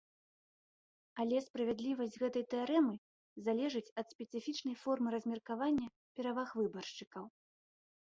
[1.23, 2.95] Але справядлівасць гэтай тэарэмы
[3.49, 5.87] залежыць ад спецыфічнай формы размеркавання
[6.19, 7.23] пераваг выбаршчыкаў.